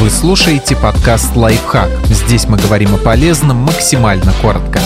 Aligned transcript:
Вы 0.00 0.10
слушаете 0.10 0.76
подкаст 0.76 1.36
«Лайфхак». 1.36 1.88
Здесь 2.06 2.48
мы 2.48 2.58
говорим 2.58 2.94
о 2.94 2.98
полезном 2.98 3.58
максимально 3.58 4.32
коротко. 4.42 4.80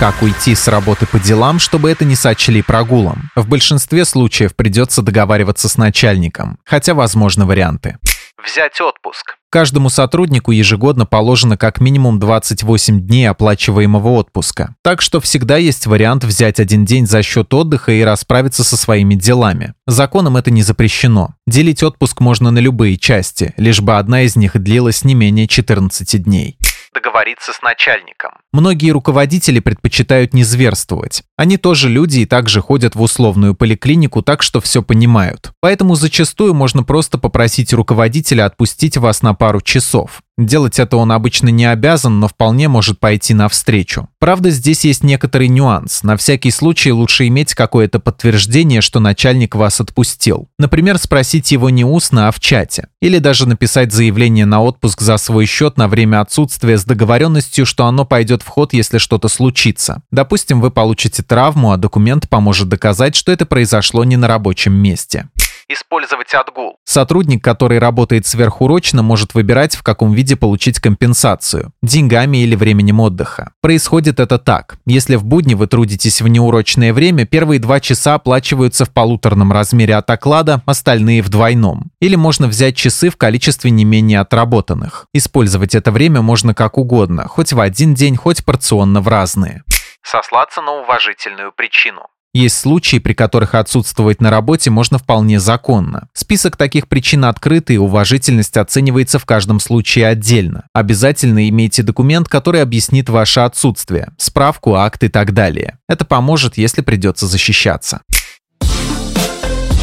Как 0.00 0.20
уйти 0.20 0.56
с 0.56 0.66
работы 0.66 1.06
по 1.06 1.20
делам, 1.20 1.60
чтобы 1.60 1.90
это 1.92 2.04
не 2.04 2.16
сочли 2.16 2.60
прогулом? 2.60 3.30
В 3.36 3.48
большинстве 3.48 4.04
случаев 4.04 4.56
придется 4.56 5.00
договариваться 5.00 5.68
с 5.68 5.76
начальником, 5.76 6.58
хотя 6.64 6.92
возможны 6.94 7.46
варианты. 7.46 7.98
Взять 8.44 8.78
отпуск. 8.80 9.36
Каждому 9.50 9.88
сотруднику 9.88 10.50
ежегодно 10.50 11.06
положено 11.06 11.56
как 11.56 11.80
минимум 11.80 12.18
28 12.18 13.00
дней 13.00 13.28
оплачиваемого 13.30 14.08
отпуска. 14.08 14.74
Так 14.82 15.00
что 15.00 15.20
всегда 15.20 15.56
есть 15.56 15.86
вариант 15.86 16.24
взять 16.24 16.60
один 16.60 16.84
день 16.84 17.06
за 17.06 17.22
счет 17.22 17.54
отдыха 17.54 17.92
и 17.92 18.02
расправиться 18.02 18.62
со 18.62 18.76
своими 18.76 19.14
делами. 19.14 19.72
Законом 19.86 20.36
это 20.36 20.50
не 20.50 20.62
запрещено. 20.62 21.34
Делить 21.46 21.82
отпуск 21.82 22.20
можно 22.20 22.50
на 22.50 22.58
любые 22.58 22.98
части, 22.98 23.54
лишь 23.56 23.80
бы 23.80 23.96
одна 23.96 24.22
из 24.22 24.36
них 24.36 24.60
длилась 24.60 25.04
не 25.04 25.14
менее 25.14 25.48
14 25.48 26.22
дней 26.22 26.58
договориться 26.94 27.52
с 27.52 27.60
начальником. 27.60 28.32
Многие 28.52 28.90
руководители 28.90 29.60
предпочитают 29.60 30.32
не 30.32 30.44
зверствовать. 30.44 31.22
Они 31.36 31.58
тоже 31.58 31.88
люди 31.90 32.20
и 32.20 32.26
также 32.26 32.62
ходят 32.62 32.94
в 32.94 33.02
условную 33.02 33.54
поликлинику, 33.54 34.22
так 34.22 34.42
что 34.42 34.60
все 34.60 34.82
понимают. 34.82 35.52
Поэтому 35.60 35.96
зачастую 35.96 36.54
можно 36.54 36.82
просто 36.84 37.18
попросить 37.18 37.72
руководителя 37.72 38.46
отпустить 38.46 38.96
вас 38.96 39.20
на 39.22 39.34
пару 39.34 39.60
часов. 39.60 40.22
Делать 40.36 40.80
это 40.80 40.96
он 40.96 41.12
обычно 41.12 41.48
не 41.48 41.64
обязан, 41.64 42.18
но 42.18 42.26
вполне 42.26 42.68
может 42.68 42.98
пойти 42.98 43.34
навстречу. 43.34 44.08
Правда, 44.18 44.50
здесь 44.50 44.84
есть 44.84 45.04
некоторый 45.04 45.46
нюанс. 45.46 46.02
На 46.02 46.16
всякий 46.16 46.50
случай 46.50 46.90
лучше 46.90 47.28
иметь 47.28 47.54
какое-то 47.54 48.00
подтверждение, 48.00 48.80
что 48.80 48.98
начальник 48.98 49.54
вас 49.54 49.80
отпустил. 49.80 50.48
Например, 50.58 50.98
спросить 50.98 51.52
его 51.52 51.70
не 51.70 51.84
устно, 51.84 52.26
а 52.26 52.32
в 52.32 52.40
чате. 52.40 52.88
Или 53.00 53.18
даже 53.18 53.46
написать 53.46 53.92
заявление 53.92 54.44
на 54.44 54.60
отпуск 54.60 55.02
за 55.02 55.18
свой 55.18 55.46
счет 55.46 55.76
на 55.76 55.86
время 55.86 56.20
отсутствия 56.20 56.78
с 56.78 56.84
договоренностью, 56.84 57.64
что 57.64 57.86
оно 57.86 58.04
пойдет 58.04 58.42
в 58.42 58.48
ход, 58.48 58.72
если 58.72 58.98
что-то 58.98 59.28
случится. 59.28 60.02
Допустим, 60.10 60.60
вы 60.60 60.72
получите 60.72 61.22
травму, 61.22 61.70
а 61.70 61.76
документ 61.76 62.28
поможет 62.28 62.68
доказать, 62.68 63.14
что 63.14 63.30
это 63.30 63.46
произошло 63.46 64.02
не 64.02 64.16
на 64.16 64.26
рабочем 64.26 64.72
месте 64.72 65.28
использовать 65.74 66.32
отгул. 66.34 66.78
Сотрудник, 66.84 67.44
который 67.44 67.78
работает 67.78 68.26
сверхурочно, 68.26 69.02
может 69.02 69.34
выбирать, 69.34 69.76
в 69.76 69.82
каком 69.82 70.12
виде 70.12 70.36
получить 70.36 70.80
компенсацию– 70.80 71.72
деньгами 71.82 72.38
или 72.38 72.54
временем 72.54 73.00
отдыха. 73.00 73.52
Происходит 73.60 74.20
это 74.20 74.38
так. 74.38 74.78
Если 74.86 75.16
в 75.16 75.24
будни 75.24 75.54
вы 75.54 75.66
трудитесь 75.66 76.22
в 76.22 76.28
неурочное 76.28 76.92
время, 76.92 77.26
первые 77.26 77.60
два 77.60 77.80
часа 77.80 78.14
оплачиваются 78.14 78.84
в 78.84 78.90
полуторном 78.90 79.52
размере 79.52 79.96
от 79.96 80.08
оклада, 80.08 80.62
остальные 80.66 81.22
в 81.22 81.28
двойном. 81.28 81.90
Или 82.00 82.16
можно 82.16 82.46
взять 82.46 82.76
часы 82.76 83.10
в 83.10 83.16
количестве 83.16 83.70
не 83.70 83.84
менее 83.84 84.20
отработанных. 84.20 85.06
Использовать 85.12 85.74
это 85.74 85.92
время 85.92 86.22
можно 86.22 86.54
как 86.54 86.78
угодно, 86.78 87.28
хоть 87.28 87.52
в 87.52 87.60
один 87.60 87.94
день, 87.94 88.16
хоть 88.16 88.44
порционно 88.44 89.00
в 89.00 89.08
разные. 89.08 89.64
Сослаться 90.02 90.60
на 90.60 90.72
уважительную 90.82 91.52
причину. 91.52 92.02
Есть 92.34 92.58
случаи, 92.58 92.98
при 92.98 93.12
которых 93.12 93.54
отсутствовать 93.54 94.20
на 94.20 94.28
работе 94.28 94.68
можно 94.68 94.98
вполне 94.98 95.38
законно. 95.38 96.08
Список 96.14 96.56
таких 96.56 96.88
причин 96.88 97.24
открытый, 97.24 97.76
и 97.76 97.78
уважительность 97.78 98.56
оценивается 98.56 99.20
в 99.20 99.24
каждом 99.24 99.60
случае 99.60 100.08
отдельно. 100.08 100.64
Обязательно 100.74 101.48
имейте 101.48 101.84
документ, 101.84 102.28
который 102.28 102.60
объяснит 102.60 103.08
ваше 103.08 103.40
отсутствие, 103.40 104.08
справку, 104.18 104.74
акт 104.74 105.04
и 105.04 105.08
так 105.08 105.32
далее. 105.32 105.78
Это 105.88 106.04
поможет, 106.04 106.58
если 106.58 106.82
придется 106.82 107.28
защищаться. 107.28 108.00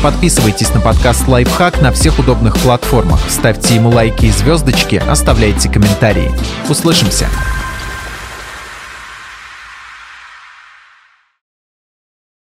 Подписывайтесь 0.00 0.72
на 0.72 0.80
подкаст 0.80 1.26
«Лайфхак» 1.26 1.80
на 1.82 1.90
всех 1.90 2.20
удобных 2.20 2.56
платформах, 2.58 3.18
ставьте 3.28 3.74
ему 3.74 3.90
лайки 3.90 4.26
и 4.26 4.30
звездочки, 4.30 5.02
оставляйте 5.04 5.68
комментарии. 5.68 6.30
Услышимся! 6.68 7.26